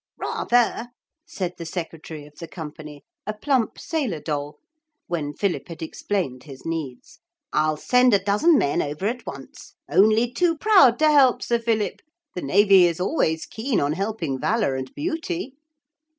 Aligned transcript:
'Rather,' 0.17 0.87
said 1.27 1.53
the 1.59 1.65
secretary 1.67 2.25
of 2.25 2.33
the 2.39 2.47
company, 2.47 3.03
a 3.27 3.33
plump 3.35 3.77
sailor 3.77 4.19
doll, 4.19 4.57
when 5.05 5.31
Philip 5.31 5.67
had 5.67 5.83
explained 5.83 6.41
his 6.45 6.65
needs. 6.65 7.19
'I'll 7.53 7.77
send 7.77 8.11
a 8.15 8.23
dozen 8.23 8.57
men 8.57 8.81
over 8.81 9.05
at 9.05 9.27
once. 9.27 9.75
Only 9.87 10.31
too 10.31 10.57
proud 10.57 10.97
to 10.97 11.11
help, 11.11 11.43
Sir 11.43 11.59
Philip. 11.59 12.01
The 12.33 12.41
navy 12.41 12.85
is 12.87 12.99
always 12.99 13.45
keen 13.45 13.79
on 13.79 13.93
helping 13.93 14.39
valour 14.39 14.73
and 14.73 14.91
beauty.' 14.95 15.53